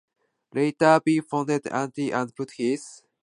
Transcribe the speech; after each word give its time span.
Later 0.51 0.99
he 1.05 1.21
founded 1.21 1.67
Anti- 1.67 2.09
and 2.11 2.35
put 2.35 2.49
his 2.49 2.57
energy 2.57 2.73
into 2.73 3.03
the 3.03 3.03
label. 3.03 3.09